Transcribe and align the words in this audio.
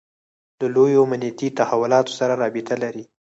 له 0.59 0.67
لویو 0.75 1.05
امنیتي 1.05 1.47
تحولاتو 1.59 2.11
سره 2.19 2.33
رابطه 2.41 2.75
لري. 2.83 3.03